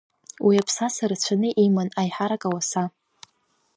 Уи 0.45 0.55
аԥсаса 0.61 1.05
рацәаны 1.09 1.49
иман, 1.65 1.89
аиҳарак 1.99 2.43
ауаса. 2.47 2.83